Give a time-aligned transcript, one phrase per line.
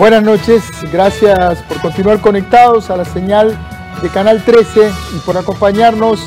[0.00, 3.54] Buenas noches, gracias por continuar conectados a la señal
[4.00, 6.26] de Canal 13 y por acompañarnos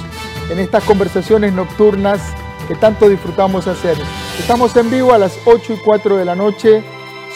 [0.52, 2.22] en estas conversaciones nocturnas
[2.68, 3.98] que tanto disfrutamos hacer.
[4.38, 6.84] Estamos en vivo a las 8 y 4 de la noche.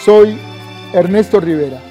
[0.05, 0.37] Soy
[0.93, 1.81] Ernesto Rivera.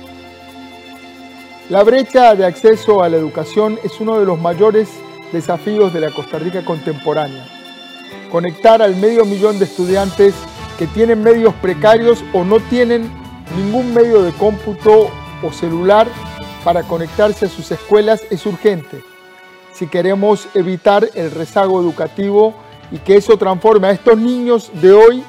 [1.68, 4.88] La brecha de acceso a la educación es uno de los mayores
[5.32, 7.44] desafíos de la Costa Rica contemporánea.
[8.30, 10.34] Conectar al medio millón de estudiantes
[10.78, 15.10] que tienen medios precarios o no tienen ningún medio de cómputo
[15.42, 16.08] o celular
[16.64, 19.02] para conectarse a sus escuelas es urgente
[19.76, 22.54] si queremos evitar el rezago educativo
[22.90, 25.22] y que eso transforme a estos niños de hoy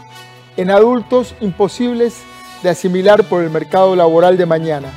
[0.55, 2.23] en adultos imposibles
[2.63, 4.87] de asimilar por el mercado laboral de mañana.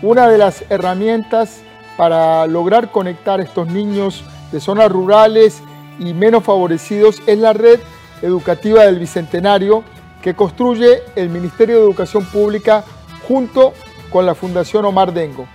[0.00, 1.60] Una de las herramientas
[1.98, 5.62] para lograr conectar a estos niños de zonas rurales
[5.98, 7.78] y menos favorecidos es la red
[8.22, 9.84] educativa del Bicentenario
[10.22, 12.84] que construye el Ministerio de Educación Pública
[13.26, 13.72] junto
[14.10, 15.46] con la Fundación Omar Dengo.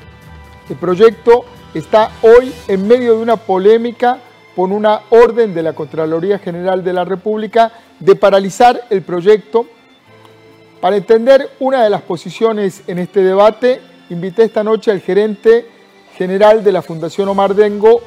[0.69, 4.19] El proyecto está hoy en medio de una polémica
[4.55, 9.67] por una orden de la Contraloría General de la República de paralizar el proyecto.
[10.79, 15.67] Para entender una de las posiciones en este debate, invité esta noche al gerente
[16.17, 18.01] general de la Fundación Omar Dengo,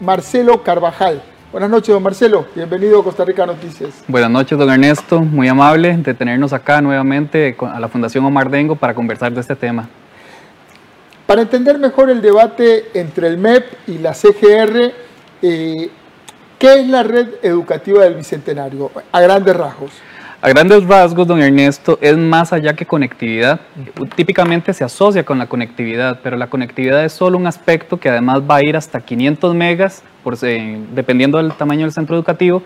[0.00, 1.22] Marcelo Carvajal.
[1.52, 2.44] Buenas noches, don Marcelo.
[2.56, 4.02] Bienvenido a Costa Rica Noticias.
[4.08, 5.20] Buenas noches, don Ernesto.
[5.20, 9.54] Muy amable de tenernos acá nuevamente a la Fundación Omar Dengo para conversar de este
[9.54, 9.88] tema.
[11.24, 14.92] Para entender mejor el debate entre el MEP y la CGR,
[15.42, 15.90] eh,
[16.58, 18.90] ¿qué es la red educativa del Bicentenario?
[19.12, 19.92] A grandes rasgos.
[20.42, 23.60] A grandes rasgos, don Ernesto, es más allá que conectividad.
[24.16, 28.42] Típicamente se asocia con la conectividad, pero la conectividad es solo un aspecto que además
[28.42, 32.62] va a ir hasta 500 megas, dependiendo del tamaño del centro educativo.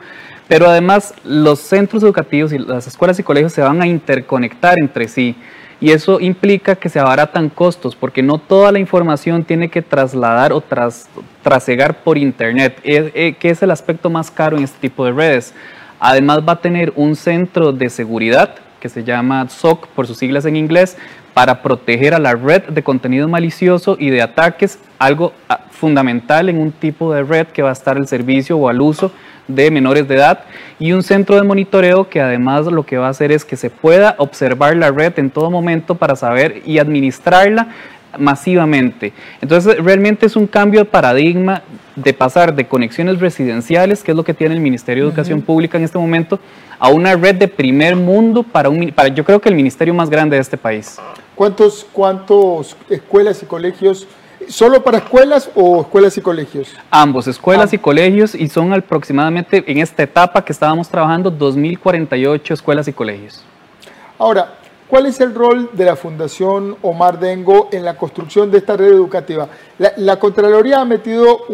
[0.49, 5.07] Pero además los centros educativos y las escuelas y colegios se van a interconectar entre
[5.09, 5.37] sí.
[5.81, 10.53] Y eso implica que se abaratan costos, porque no toda la información tiene que trasladar
[10.53, 11.09] o tras,
[11.43, 15.55] trasegar por Internet, que es el aspecto más caro en este tipo de redes.
[15.99, 20.45] Además va a tener un centro de seguridad que se llama SOC por sus siglas
[20.47, 20.97] en inglés,
[21.35, 26.59] para proteger a la red de contenido malicioso y de ataques, algo ah, fundamental en
[26.59, 29.13] un tipo de red que va a estar al servicio o al uso
[29.47, 30.41] de menores de edad
[30.79, 33.71] y un centro de monitoreo que además lo que va a hacer es que se
[33.71, 37.69] pueda observar la red en todo momento para saber y administrarla
[38.19, 39.13] masivamente.
[39.41, 41.63] Entonces, realmente es un cambio de paradigma
[41.97, 45.77] de pasar de conexiones residenciales, que es lo que tiene el Ministerio de Educación Pública
[45.77, 46.39] en este momento,
[46.79, 50.09] a una red de primer mundo para, un, para yo creo que el ministerio más
[50.09, 50.99] grande de este país.
[51.35, 54.07] ¿Cuántos, cuántos escuelas y colegios
[54.49, 56.75] ¿Solo para escuelas o escuelas y colegios?
[56.91, 62.89] Ambos, escuelas y colegios, y son aproximadamente en esta etapa que estábamos trabajando 2.048 escuelas
[62.89, 63.45] y colegios.
[64.19, 64.55] Ahora,
[64.91, 68.89] ¿Cuál es el rol de la Fundación Omar Dengo en la construcción de esta red
[68.89, 69.49] educativa?
[69.79, 71.47] La, Contraloría ha metido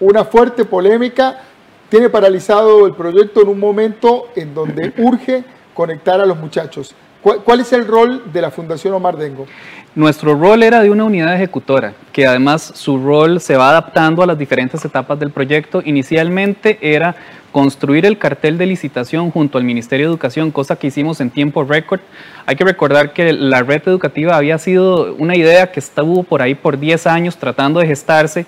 [0.00, 1.40] una fuerte polémica,
[1.88, 6.96] tiene paralizado el proyecto en un momento en donde urge conectar a los muchachos.
[7.22, 9.46] ¿Cuál, es el rol de la Fundación Omar Dengo?
[9.94, 14.26] Nuestro rol era de una unidad ejecutora, que además su rol se va adaptando a
[14.26, 15.82] las diferentes etapas del proyecto.
[15.84, 17.14] Inicialmente era
[17.52, 21.62] construir el cartel de licitación junto al Ministerio de Educación, cosa que hicimos en tiempo
[21.62, 22.00] récord.
[22.44, 26.56] Hay que recordar que la red educativa había sido una idea que estuvo por ahí
[26.56, 28.46] por 10 años tratando de gestarse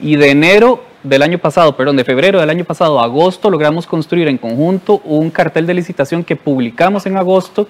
[0.00, 3.86] y de enero del año pasado, perdón, de febrero del año pasado a agosto logramos
[3.86, 7.68] construir en conjunto un cartel de licitación que publicamos en agosto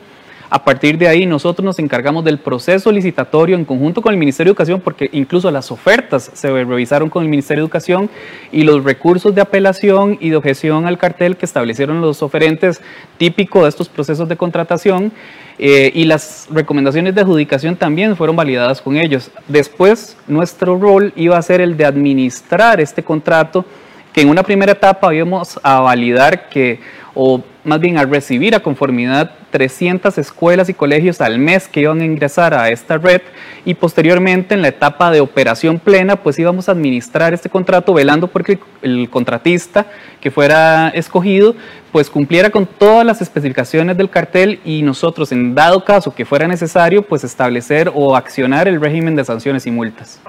[0.50, 4.50] a partir de ahí nosotros nos encargamos del proceso licitatorio en conjunto con el Ministerio
[4.50, 8.10] de Educación porque incluso las ofertas se revisaron con el Ministerio de Educación
[8.53, 12.81] y los recursos de apelación y de objeción al cartel que establecieron los oferentes
[13.16, 15.12] típico de estos procesos de contratación
[15.59, 19.31] eh, y las recomendaciones de adjudicación también fueron validadas con ellos.
[19.49, 23.65] Después nuestro rol iba a ser el de administrar este contrato
[24.12, 26.78] que en una primera etapa íbamos a validar que,
[27.15, 32.00] o más bien a recibir a conformidad 300 escuelas y colegios al mes que iban
[32.00, 33.23] a ingresar a esta red
[33.65, 38.27] y posteriormente en la etapa de operación plena pues íbamos a administrar este contrato velando
[38.27, 39.87] porque el contratista
[40.21, 41.55] que fuera escogido
[41.93, 46.49] pues cumpliera con todas las especificaciones del cartel y nosotros en dado caso que fuera
[46.49, 50.21] necesario pues establecer o accionar el régimen de sanciones y multas.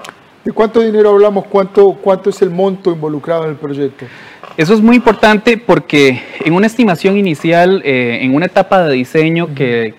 [0.46, 1.44] ¿De cuánto dinero hablamos?
[1.46, 4.06] ¿Cuánto, ¿Cuánto es el monto involucrado en el proyecto?
[4.56, 9.54] Eso es muy importante porque en una estimación inicial, eh, en una etapa de diseño
[9.54, 9.92] que,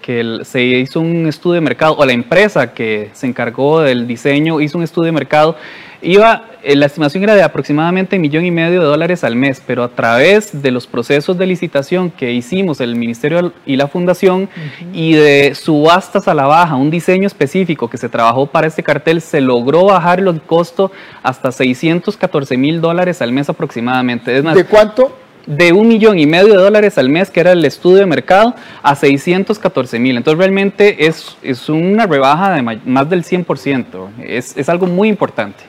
[0.45, 4.79] se hizo un estudio de mercado, o la empresa que se encargó del diseño hizo
[4.79, 5.57] un estudio de mercado,
[6.01, 9.61] Iba, eh, la estimación era de aproximadamente un millón y medio de dólares al mes,
[9.65, 14.47] pero a través de los procesos de licitación que hicimos el Ministerio y la Fundación
[14.93, 19.21] y de subastas a la baja, un diseño específico que se trabajó para este cartel,
[19.21, 20.91] se logró bajar el costo
[21.23, 24.41] hasta 614 mil dólares al mes aproximadamente.
[24.41, 25.11] ¿De cuánto?
[25.47, 28.53] de un millón y medio de dólares al mes, que era el estudio de mercado,
[28.83, 30.17] a 614 mil.
[30.17, 34.09] Entonces realmente es, es una rebaja de más del 100%.
[34.25, 35.63] Es, es algo muy importante.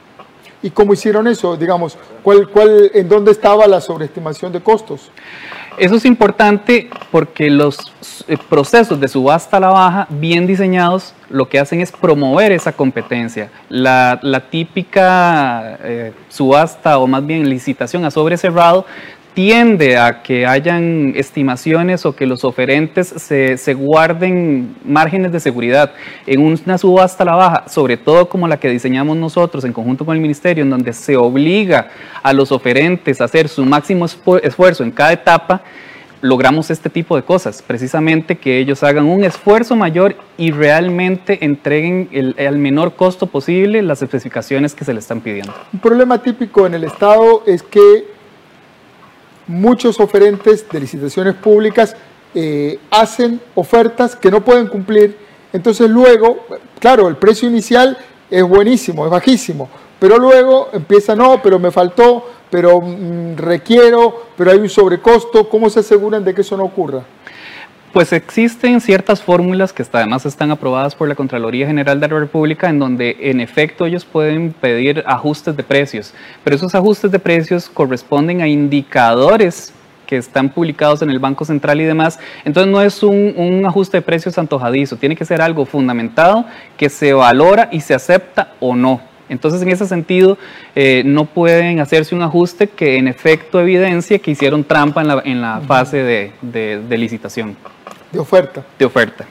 [0.62, 1.56] ¿Y cómo hicieron eso?
[1.56, 5.10] Digamos, ¿cuál, cuál, ¿en dónde estaba la sobreestimación de costos?
[5.78, 7.78] Eso es importante porque los
[8.26, 12.72] eh, procesos de subasta a la baja, bien diseñados, lo que hacen es promover esa
[12.72, 13.50] competencia.
[13.68, 14.18] La,
[14.50, 18.86] típica eh, subasta o más bien licitación a sobre cerrado
[19.38, 25.92] tiende a que hayan estimaciones o que los oferentes se, se, guarden márgenes de seguridad
[26.26, 30.04] en una subasta a la baja, sobre todo como la que diseñamos nosotros en conjunto
[30.04, 31.86] con el Ministerio, en donde se obliga
[32.20, 34.06] a los oferentes a hacer su máximo
[34.42, 35.62] esfuerzo en cada etapa,
[36.20, 42.08] logramos este tipo de cosas, precisamente que ellos hagan un esfuerzo mayor y realmente entreguen
[42.44, 45.54] al menor costo posible las especificaciones que se le están pidiendo.
[45.72, 48.17] Un problema típico en el Estado es que
[49.48, 51.96] muchos oferentes de licitaciones públicas
[52.34, 55.16] eh, hacen ofertas que no pueden cumplir,
[55.52, 56.46] entonces luego,
[56.78, 57.96] claro, el precio inicial
[58.30, 59.68] es buenísimo, es bajísimo,
[59.98, 65.70] pero luego empieza, no, pero me faltó, pero mm, requiero, pero hay un sobrecosto, ¿cómo
[65.70, 67.02] se aseguran de que eso no ocurra?
[67.92, 72.68] Pues existen ciertas fórmulas que además están aprobadas por la Contraloría General de la República
[72.68, 76.12] en donde en efecto ellos pueden pedir ajustes de precios,
[76.44, 79.72] pero esos ajustes de precios corresponden a indicadores
[80.06, 82.18] que están publicados en el Banco Central y demás.
[82.44, 86.44] Entonces no es un, ajuste de precios antojadizo, tiene que ser algo fundamentado
[86.76, 89.00] que se valora y se acepta o no.
[89.30, 90.38] Entonces, en ese sentido,
[90.74, 95.60] eh, no pueden hacerse un ajuste que en efecto evidencie que hicieron trampa en la,
[95.60, 97.54] fase de licitación.
[98.12, 98.64] De oferta.
[98.78, 99.26] De oferta.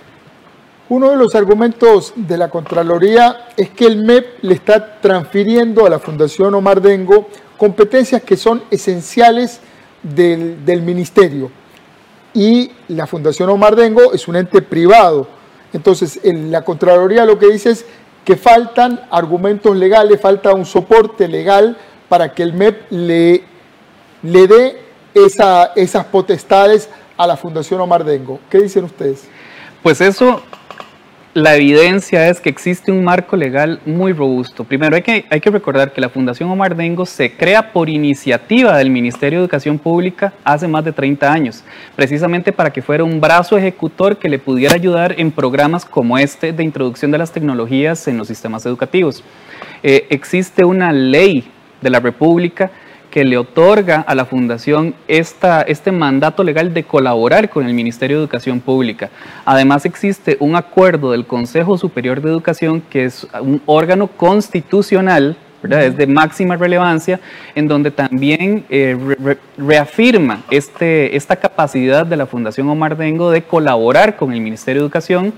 [0.89, 5.89] Uno de los argumentos de la Contraloría es que el MEP le está transfiriendo a
[5.89, 7.27] la Fundación Omar Dengo
[7.57, 9.59] competencias que son esenciales
[10.01, 11.51] del, ministerio.
[12.33, 15.27] Y la Fundación Omar Dengo es un ente privado.
[15.73, 17.85] Entonces, en la Contraloría lo que dice es
[18.23, 21.75] que faltan argumentos legales, falta un soporte legal
[22.07, 23.43] para que el MEP le,
[24.23, 24.81] le dé
[25.13, 28.39] esa, esas potestades a la Fundación Omar Dengo.
[28.49, 29.27] ¿Qué dicen ustedes?
[29.83, 30.41] Pues eso,
[31.33, 34.63] la evidencia es que existe un marco legal muy robusto.
[34.63, 38.77] Primero, hay que, hay que recordar que la Fundación Omar Dengo se crea por iniciativa
[38.77, 41.63] del Ministerio de Educación Pública hace más de 30 años,
[41.95, 46.53] precisamente para que fuera un brazo ejecutor que le pudiera ayudar en programas como este
[46.53, 49.23] de introducción de las tecnologías en los sistemas educativos.
[49.83, 52.71] Eh, existe una ley de la República
[53.11, 58.17] que le otorga a la Fundación esta, este mandato legal de colaborar con el Ministerio
[58.17, 59.09] de Educación Pública.
[59.45, 65.97] Además existe un acuerdo del Consejo Superior de Educación, que es un órgano constitucional es
[65.97, 67.19] de máxima relevancia,
[67.55, 68.95] en donde también eh,
[69.57, 74.85] reafirma este, esta capacidad de la Fundación Omar Dengo de colaborar con el Ministerio de
[74.85, 75.33] Educación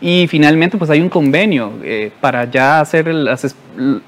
[0.00, 3.08] y finalmente, pues hay un convenio eh, para ya hacer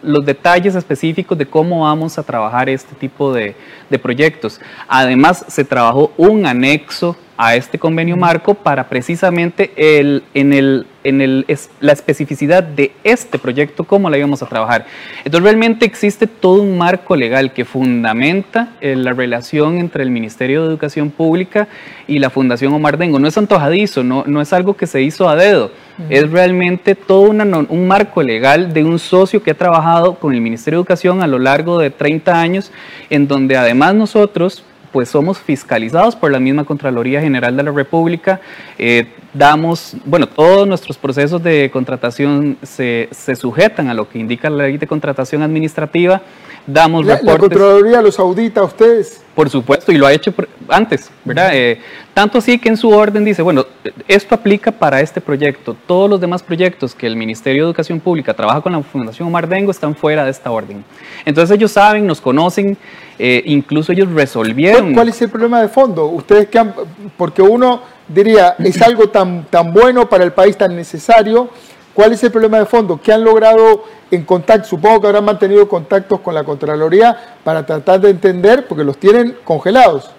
[0.02, 3.54] los detalles específicos de cómo vamos a trabajar este tipo de,
[3.88, 4.60] de proyectos.
[4.88, 11.22] Además, se trabajó un anexo a este convenio marco para precisamente el, en, el, en
[11.22, 11.46] el,
[11.80, 14.84] la especificidad de este proyecto, cómo la íbamos a trabajar.
[15.24, 20.64] Entonces realmente existe todo un marco legal que fundamenta eh, la relación entre el Ministerio
[20.64, 21.66] de Educación Pública
[22.06, 23.18] y la Fundación Omar Dengo.
[23.18, 25.70] No es antojadizo, no, no es algo que se hizo a dedo,
[26.08, 30.78] es realmente todo un marco legal de un socio que ha trabajado con el Ministerio
[30.78, 32.72] de Educación a lo largo de 30 años,
[33.10, 38.40] en donde además nosotros pues somos fiscalizados por la misma Contraloría General de la República.
[38.78, 44.50] Eh, damos, bueno, todos nuestros procesos de contratación se, se, sujetan a lo que indica
[44.50, 46.22] la ley de contratación administrativa.
[46.66, 47.34] Damos la, reportes.
[47.34, 49.22] ¿La Contraloría los audita a ustedes?
[49.34, 50.34] Por supuesto, y lo ha hecho
[50.68, 51.50] antes, ¿verdad?
[51.54, 51.80] Eh,
[52.12, 53.64] tanto así que en su orden dice, bueno,
[54.06, 55.74] esto aplica para este proyecto.
[55.86, 59.48] Todos los demás proyectos que el Ministerio de Educación Pública trabaja con la Fundación Omar
[59.48, 60.84] Dengo están fuera de esta orden.
[61.24, 62.76] Entonces ellos saben, nos conocen,
[63.18, 64.92] eh, incluso ellos resolvieron.
[64.92, 66.06] ¿Cuál, es el problema de fondo?
[66.06, 66.74] Ustedes que han,
[67.16, 67.80] porque uno
[68.12, 71.48] diría, es algo tan, tan bueno para el país, tan necesario.
[71.94, 73.00] ¿Cuál es el problema de fondo?
[73.02, 74.68] ¿Qué han logrado en contacto?
[74.68, 79.36] Supongo que habrán mantenido contactos con la Contraloría para tratar de entender, porque los tienen
[79.44, 80.10] congelados.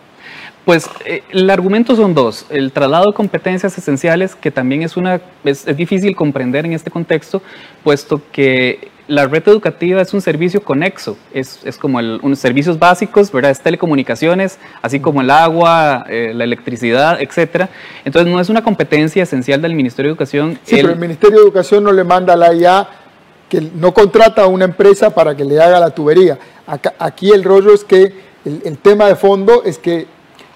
[0.65, 2.45] Pues eh, el argumento son dos.
[2.50, 7.41] El traslado de competencias esenciales, que también es, una, es, difícil comprender en este contexto,
[7.83, 12.79] puesto que la red educativa es un servicio conexo, es, es como el, unos servicios
[12.79, 13.51] básicos, ¿verdad?
[13.51, 17.70] Es telecomunicaciones, así como el agua, eh, la electricidad, etcétera.
[18.05, 20.60] Entonces no es una competencia esencial del Ministerio de Educación.
[20.63, 22.88] Sí, pero el Ministerio de Educación no le manda a la IA
[23.50, 26.39] que no contrata a una empresa para que le haga la tubería.
[26.98, 28.13] aquí el rollo es que
[28.46, 30.08] el, el tema de fondo es que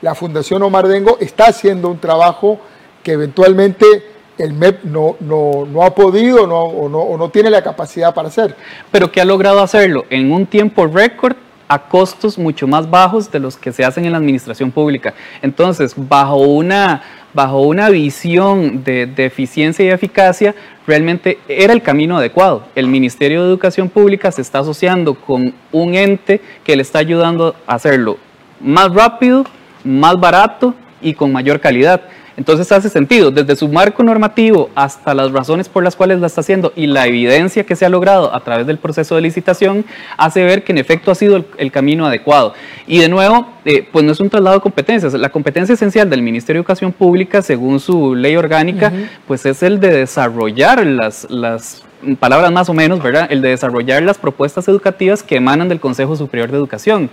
[0.01, 2.59] la Fundación Omar Dengo está haciendo un trabajo
[3.03, 7.63] que eventualmente el MEP no, no, ha podido no, o, no, o no tiene la
[7.63, 8.55] capacidad para hacer.
[8.91, 11.35] Pero que ha logrado hacerlo en un tiempo récord
[11.67, 15.13] a costos mucho más bajos de los que se hacen en la administración pública.
[15.41, 17.01] Entonces, bajo una,
[17.33, 20.53] bajo una visión de, de, eficiencia y eficacia,
[20.85, 22.63] realmente era el camino adecuado.
[22.75, 27.55] El Ministerio de Educación Pública se está asociando con un ente que le está ayudando
[27.65, 28.17] a hacerlo
[28.59, 29.45] más rápido,
[29.83, 32.01] más barato y con mayor calidad.
[32.37, 36.41] Entonces hace sentido, desde su marco normativo hasta las razones por las cuales la está
[36.41, 39.85] haciendo y la evidencia que se ha logrado a través del proceso de licitación,
[40.17, 42.53] hace ver que en efecto ha sido el, camino adecuado.
[42.87, 45.13] Y de nuevo, eh, pues no es un traslado de competencias.
[45.13, 48.91] La competencia esencial del Ministerio de Educación Pública, según su ley orgánica,
[49.27, 51.83] pues es el de desarrollar las, las
[52.19, 53.27] palabras más o menos, ¿verdad?
[53.29, 57.09] El de desarrollar las propuestas educativas que emanan del Consejo Superior de Educación.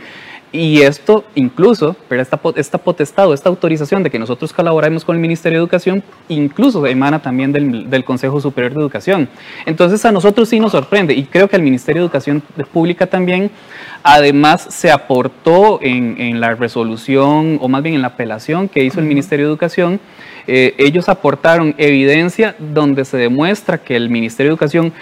[0.52, 5.16] Y esto incluso, pero esta, esta potestad o esta autorización de que nosotros colaboremos con
[5.16, 9.30] el Ministerio de Educación, incluso emana también del, del, Consejo Superior de Educación.
[9.64, 13.50] Entonces a nosotros sí nos sorprende y creo que al Ministerio de Educación Pública también,
[14.02, 19.00] además se aportó en, en la resolución o más bien en la apelación que hizo
[19.00, 20.00] el Ministerio de Educación,
[20.46, 24.92] eh, ellos aportaron evidencia donde se demuestra que el Ministerio de Educación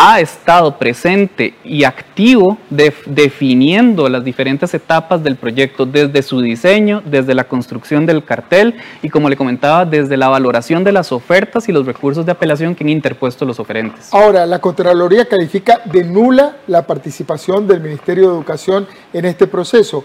[0.00, 7.34] ha estado presente y activo definiendo las diferentes etapas del proyecto, desde su diseño, desde
[7.34, 11.72] la construcción del cartel y como le comentaba, desde la valoración de las ofertas y
[11.72, 14.14] los recursos de apelación que han interpuesto los oferentes.
[14.14, 20.04] Ahora, la Contraloría califica de nula la participación del Ministerio de Educación en este proceso.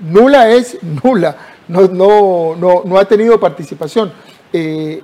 [0.00, 1.36] nula es nula,
[1.68, 4.12] no, ha tenido participación.
[4.52, 5.00] Eh,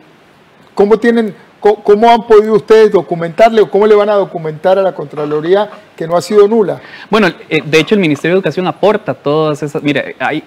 [0.74, 1.34] ¿Cómo tienen
[1.74, 6.06] ¿Cómo han podido ustedes documentarle o cómo le van a documentar a la Contraloría que
[6.06, 6.80] no ha sido nula?
[7.10, 10.42] Bueno, eh, de hecho el Ministerio de Educación aporta todas esas, mire, hay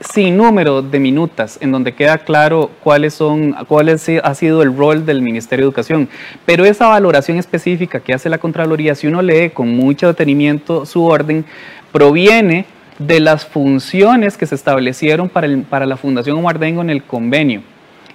[0.00, 5.06] sin número de minutas en donde queda claro cuáles son, cuál ha sido el rol
[5.06, 6.08] del Ministerio de Educación.
[6.44, 11.04] Pero esa valoración específica que hace la Contraloría, si uno lee con mucho detenimiento su
[11.04, 11.44] orden,
[11.92, 12.66] proviene
[12.98, 17.02] de las funciones que se establecieron para, el, para la Fundación Omar Dengo en el
[17.02, 17.62] convenio.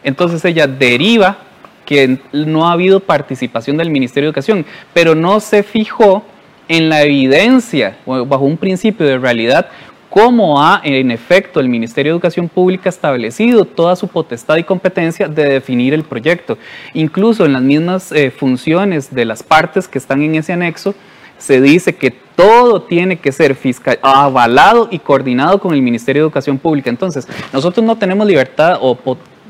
[0.04, 1.38] Entonces ella deriva
[1.86, 6.24] que no ha habido participación del Ministerio de Educación, pero no se fijó
[6.68, 9.68] en la evidencia, bajo un principio de realidad,
[10.10, 15.28] cómo ha en efecto el Ministerio de Educación Pública establecido toda su potestad y competencia
[15.28, 16.58] de definir el proyecto.
[16.94, 20.96] Incluso en las mismas eh, funciones de las partes que están en ese anexo,
[21.38, 26.26] se dice que todo tiene que ser fiscal, avalado y coordinado con el Ministerio de
[26.28, 26.90] Educación Pública.
[26.90, 28.96] Entonces, nosotros no tenemos libertad o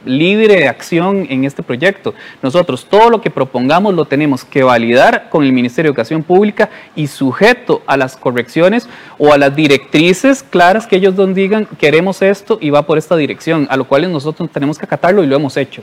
[0.05, 2.13] libre acción en este proyecto.
[2.41, 6.69] Nosotros todo lo que propongamos lo tenemos que validar con el Ministerio de Educación Pública
[6.95, 12.21] y sujeto a las correcciones o a las directrices claras que ellos nos digan, queremos
[12.21, 15.35] esto y va por esta dirección, a lo cual nosotros tenemos que acatarlo y lo
[15.35, 15.81] hemos hecho.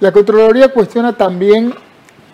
[0.00, 1.74] La Contraloría cuestiona también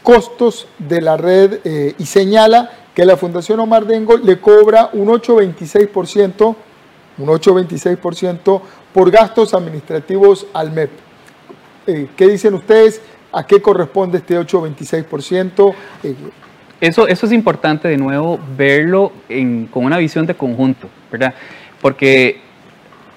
[0.02, 5.08] costos de la red eh, y señala que la Fundación Omar Dengo le cobra un
[5.08, 6.54] 8,26%,
[7.18, 8.60] un 8,26%
[8.94, 10.90] por gastos administrativos al MEP.
[11.86, 13.02] Eh, ¿Qué dicen ustedes?
[13.32, 15.74] ¿A qué corresponde este 8,26%?
[16.04, 16.14] Eh,
[16.80, 19.12] eso, eso es importante de nuevo verlo
[19.72, 21.34] con una visión de conjunto, ¿verdad?
[21.82, 22.40] Porque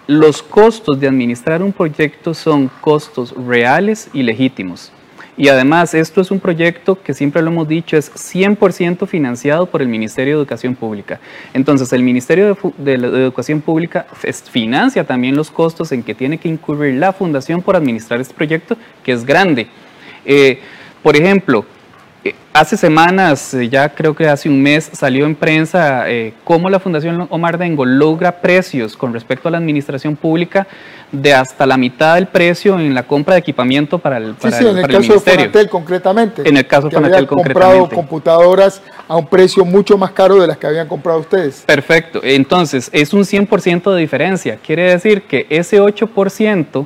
[0.07, 4.91] los costos de administrar un proyecto son costos reales y legítimos.
[5.37, 9.83] Y además, esto es un proyecto que siempre lo hemos dicho, es 100% financiado por
[9.83, 11.19] el Ministerio de Educación Pública.
[11.53, 14.07] Entonces, el Ministerio de, Educación Pública
[14.49, 18.75] financia también los costos en que tiene que incurrir la fundación por administrar este proyecto,
[19.03, 19.67] que es grande.
[20.25, 20.59] Eh,
[21.03, 21.65] por ejemplo,
[22.53, 26.79] hace semanas, eh, ya creo que hace un mes, salió en prensa eh, cómo la
[26.79, 30.67] Fundación Omar Dengo logra precios con respecto a la administración pública
[31.11, 34.63] de hasta la mitad del precio en la compra de equipamiento para el, para sí,
[34.63, 36.49] sí, en el, caso de Fonatel concretamente.
[36.49, 37.53] En el caso de Fonatel concretamente.
[37.53, 41.63] comprado computadoras a un precio mucho más caro de las que habían comprado ustedes.
[41.65, 42.19] Perfecto.
[42.23, 44.57] Entonces, es un 100% de diferencia.
[44.65, 46.85] Quiere decir que ese 8%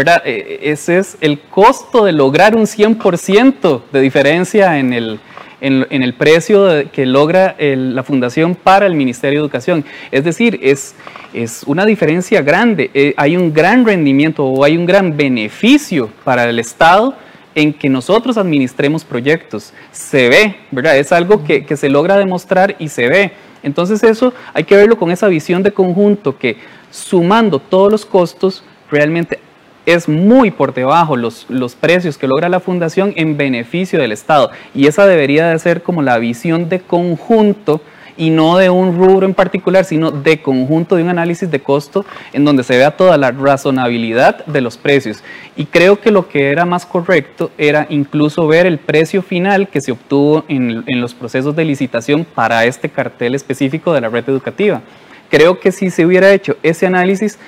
[0.00, 0.22] ¿verdad?
[0.24, 6.90] E, e, ese es el costo de lograr un 100% de diferencia en el, precio
[6.90, 9.84] que logra la Fundación para el Ministerio de Educación.
[10.10, 10.94] Es decir, es,
[11.34, 12.90] es una diferencia grande.
[12.94, 17.14] Eh, hay un gran rendimiento o hay un gran beneficio para el Estado
[17.54, 19.74] en que nosotros administremos proyectos.
[19.92, 20.96] Se ve, ¿verdad?
[20.96, 23.32] Es algo que, que se logra demostrar y se ve.
[23.62, 26.56] Entonces eso hay que verlo con esa visión de conjunto que
[26.90, 29.40] sumando todos los costos realmente
[29.86, 34.50] es muy por debajo los, los precios que logra la fundación en beneficio del Estado.
[34.74, 37.80] Y esa debería de ser como la visión de conjunto
[38.20, 42.04] y no de un rubro en particular, sino de conjunto de un análisis de costo
[42.34, 45.24] en donde se vea toda la razonabilidad de los precios.
[45.56, 49.80] Y creo que lo que era más correcto era incluso ver el precio final que
[49.80, 54.28] se obtuvo en, en los procesos de licitación para este cartel específico de la red
[54.28, 54.82] educativa.
[55.30, 57.38] Creo que si se hubiera hecho ese análisis,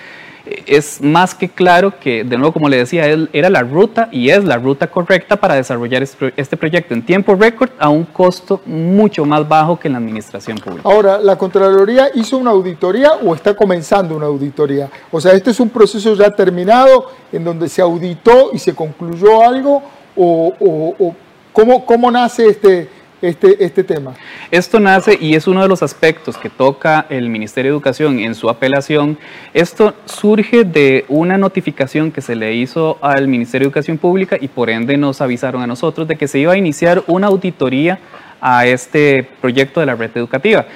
[0.44, 4.44] es más que claro que, de nuevo, como le decía, era la ruta y es
[4.44, 9.48] la ruta correcta para desarrollar este proyecto en tiempo récord a un costo mucho más
[9.48, 10.88] bajo que en la administración pública.
[10.88, 14.90] Ahora, ¿la Contraloría hizo una auditoría o está comenzando una auditoría?
[15.10, 19.42] O sea, ¿este es un proceso ya terminado en donde se auditó y se concluyó
[19.42, 19.82] algo?
[20.14, 21.14] ¿O, o
[21.52, 22.88] cómo, cómo nace este,
[23.22, 24.14] este, este tema?
[24.50, 28.34] Esto nace y es uno de los aspectos que toca el Ministerio de Educación en
[28.34, 29.16] su apelación.
[29.54, 34.48] Esto surge de una notificación que se le hizo al Ministerio de Educación Pública y
[34.48, 37.98] por ende nos avisaron a nosotros de que se iba a iniciar una auditoría
[38.40, 40.66] a este proyecto de la red educativa.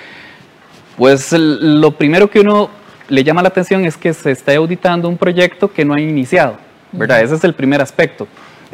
[0.97, 2.71] Pues lo primero que uno
[3.09, 6.59] le llama la atención es que se está auditando un proyecto que no ha iniciado,
[6.93, 7.21] ¿verdad?
[7.23, 8.27] Ese es el primer aspecto.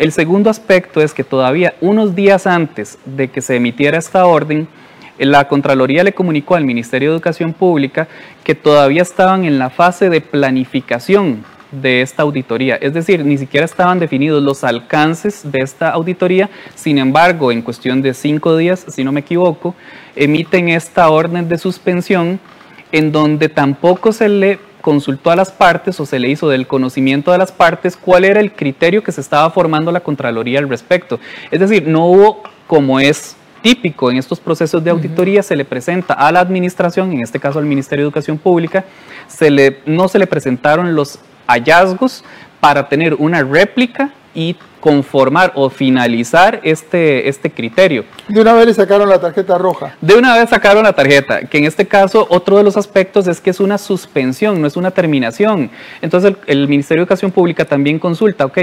[0.03, 4.67] El segundo aspecto es que todavía unos días antes de que se emitiera esta orden,
[5.17, 8.09] la Contraloría le comunicó al Ministerio de Educación Pública
[8.43, 12.75] que todavía estaban en la fase de planificación de esta auditoría.
[12.75, 16.51] Es decir, ni siquiera estaban definidos los alcances de esta auditoría.
[16.75, 19.77] Sin embargo, en cuestión de cinco días, si no me equivoco,
[20.17, 22.41] emiten esta orden de suspensión
[22.91, 27.33] en donde tampoco se le consultó a las partes o se le hizo del conocimiento
[27.33, 31.19] de las partes cuál era el criterio que se estaba formando la Contraloría al respecto.
[31.51, 36.15] Es decir, no hubo, como es típico en estos procesos de auditoría, se le presenta
[36.15, 38.85] a la administración, en este caso al Ministerio de Educación Pública,
[39.29, 42.25] se le, no se le presentaron los hallazgos
[42.61, 48.05] para tener una réplica y conformar o finalizar este, este criterio.
[48.27, 49.95] De una vez le sacaron la tarjeta roja.
[50.01, 53.41] De una vez sacaron la tarjeta, que en este caso otro de los aspectos es
[53.41, 55.71] que es una suspensión, no es una terminación.
[56.01, 58.59] Entonces el, Ministerio de Educación Pública también consulta, ok,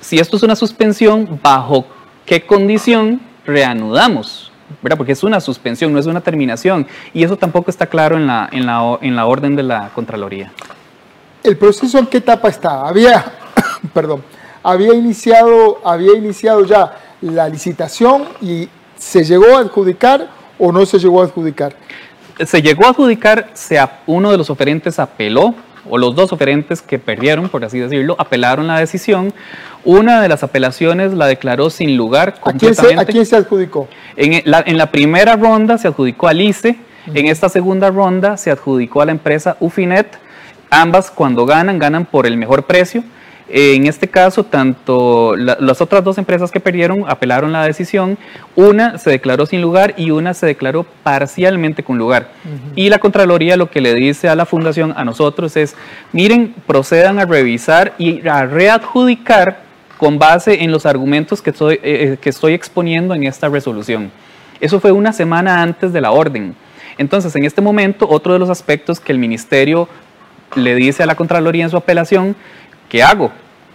[0.00, 1.86] si esto es una suspensión, ¿bajo
[2.26, 4.50] qué condición reanudamos?
[4.82, 4.96] ¿verdad?
[4.96, 6.84] Porque es una suspensión, no es una terminación.
[7.12, 10.50] Y eso tampoco está claro en la, en la, en la orden de la Contraloría.
[11.44, 12.88] ¿El proceso en qué etapa está?
[12.88, 13.24] Había,
[13.94, 14.24] perdón,
[14.64, 20.98] había iniciado, había iniciado ya la licitación y se llegó a adjudicar o no se
[20.98, 21.76] llegó a adjudicar.
[22.44, 25.54] Se llegó a adjudicar, se, uno de los oferentes apeló,
[25.88, 29.34] o los dos oferentes que perdieron, por así decirlo, apelaron la decisión.
[29.84, 33.86] Una de las apelaciones la declaró sin lugar ¿A quién se, ¿a quién se adjudicó?
[34.16, 36.78] En la, en la, primera ronda se adjudicó al ICE,
[37.12, 40.18] en esta segunda ronda se adjudicó a la empresa Ufinet.
[40.70, 43.04] Ambas cuando ganan, ganan por el mejor precio.
[43.46, 48.16] En este caso, tanto las otras dos empresas que perdieron apelaron la decisión,
[48.56, 52.28] una se declaró sin lugar y una se declaró parcialmente con lugar.
[52.74, 55.76] Y la Contraloría lo que le dice a la Fundación, a nosotros, es,
[56.12, 59.58] miren, procedan a revisar y a readjudicar
[59.98, 64.10] con base en los argumentos que estoy, eh, eh, que estoy exponiendo en esta resolución.
[64.60, 66.54] Eso fue una semana antes de la orden.
[66.96, 69.88] Entonces, en este momento, otro de los aspectos que el Ministerio
[70.56, 72.36] le dice a la Contraloría en su apelación
[72.94, 73.32] ¿qué hago?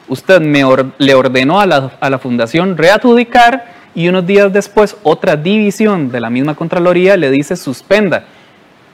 [0.07, 0.63] Usted me
[0.97, 6.21] le ordenó a la, a la fundación readjudicar y unos días después otra división de
[6.21, 8.23] la misma Contraloría le dice suspenda.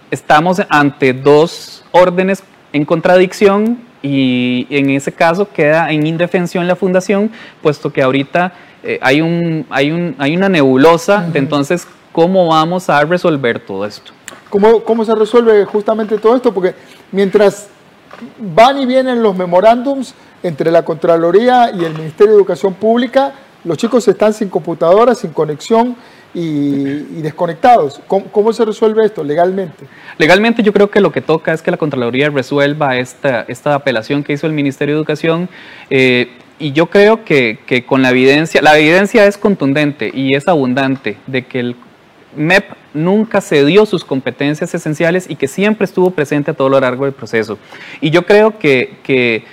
[0.09, 2.41] Estamos ante dos órdenes
[2.73, 7.29] en contradicción y en ese caso queda en indefensión la fundación,
[7.61, 12.89] puesto que ahorita eh, hay, un, hay, un, hay una nebulosa de entonces cómo vamos
[12.89, 14.11] a resolver todo esto.
[14.49, 16.51] ¿Cómo, ¿Cómo se resuelve justamente todo esto?
[16.51, 16.73] Porque
[17.11, 17.69] mientras
[18.39, 23.77] van y vienen los memorándums entre la Contraloría y el Ministerio de Educación Pública, los
[23.77, 25.95] chicos están sin computadora, sin conexión
[26.33, 27.99] y, desconectados.
[28.07, 29.85] ¿Cómo, se resuelve esto legalmente?
[30.17, 34.23] Legalmente yo creo que lo que toca es que la Contraloría resuelva esta, esta apelación
[34.23, 35.49] que hizo el Ministerio de Educación.
[35.89, 40.47] Eh, y yo creo que, que, con la evidencia, la evidencia es contundente y es
[40.47, 41.75] abundante de que el
[42.35, 42.65] MEP
[42.95, 47.13] nunca cedió sus competencias esenciales y que siempre estuvo presente a todo lo largo del
[47.13, 47.57] proceso.
[48.01, 49.43] Y yo creo que,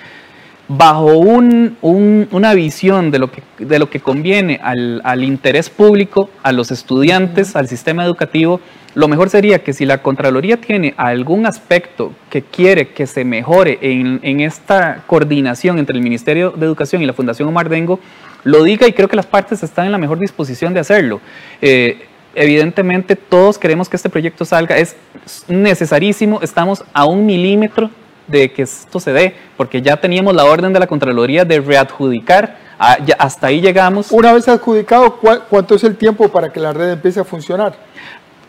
[0.69, 6.71] bajo una visión de lo que, de lo que conviene al, interés público, a los
[6.71, 8.61] estudiantes, al sistema educativo,
[8.95, 13.79] lo mejor sería que si la Contraloría tiene algún aspecto que quiere que se mejore
[13.81, 18.01] en, en esta coordinación entre el Ministerio de Educación y la Fundación Omar Dengo,
[18.45, 21.21] lo diga y creo que las partes están en la mejor disposición de hacerlo.
[21.61, 24.97] Eh, evidentemente todos queremos que este proyecto salga, es
[25.49, 27.91] necesarísimo, estamos a un milímetro
[28.27, 32.57] de que esto se dé, porque ya teníamos la orden de la Contraloría de readjudicar,
[32.79, 34.11] ah, hasta ahí llegamos.
[34.11, 35.17] Una vez adjudicado,
[35.49, 37.75] ¿cuánto es el tiempo para que la red empiece a funcionar?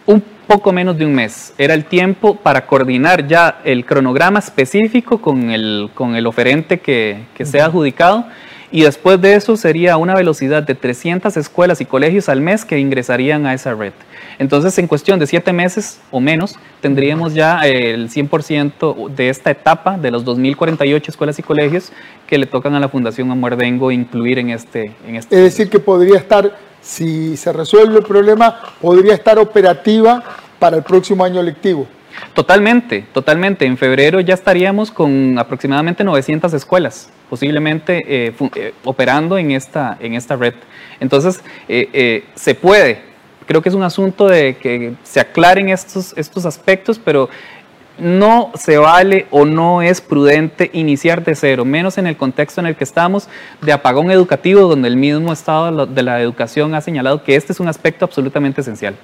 [0.05, 1.53] Un poco menos de un mes.
[1.57, 7.25] Era el tiempo para coordinar ya el cronograma específico con el, con el oferente que,
[7.35, 8.25] que sea adjudicado
[8.73, 12.79] y después de eso sería una velocidad de 300 escuelas y colegios al mes que
[12.79, 13.93] ingresarían a esa red.
[14.39, 19.95] Entonces, en cuestión de siete meses o menos, tendríamos ya el 100% de esta etapa
[19.99, 21.91] de los 2.048 escuelas y colegios
[22.25, 25.35] que le tocan a la Fundación Amuerdengo incluir en este, en este.
[25.35, 30.23] Es decir, que podría estar, si se resuelve el problema, podría estar operativa
[30.57, 31.85] para el próximo año lectivo.
[32.33, 33.65] Totalmente, totalmente.
[33.65, 40.13] En febrero ya estaríamos con aproximadamente 900 escuelas, posiblemente eh, eh, operando en esta, en
[40.13, 40.55] esta red.
[40.99, 43.01] Entonces, eh, se puede.
[43.45, 47.29] Creo que es un asunto de que se aclaren estos, estos aspectos, pero
[47.97, 52.67] no se vale o no es prudente iniciar de cero, menos en el contexto en
[52.67, 53.27] el que estamos
[53.61, 57.59] de apagón educativo, donde el mismo Estado de la Educación ha señalado que este es
[57.59, 58.95] un aspecto absolutamente esencial.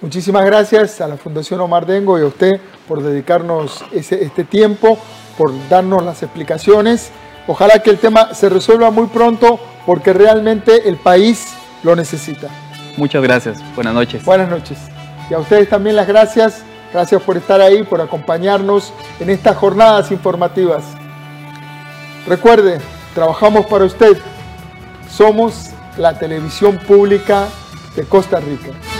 [0.00, 4.96] Muchísimas gracias a la Fundación Omar Dengo y a usted por dedicarnos este tiempo,
[5.36, 7.10] por darnos las explicaciones.
[7.48, 11.48] Ojalá que el tema se resuelva muy pronto porque realmente el país
[11.82, 12.48] lo necesita.
[12.96, 13.58] Muchas gracias.
[13.74, 14.24] Buenas noches.
[14.24, 14.78] Buenas noches.
[15.30, 16.62] Y a ustedes también las gracias.
[16.92, 20.84] Gracias por estar ahí, por acompañarnos en estas jornadas informativas.
[22.26, 22.78] Recuerde,
[23.14, 24.16] trabajamos para usted.
[25.10, 27.48] Somos la televisión pública
[27.96, 28.97] de Costa Rica.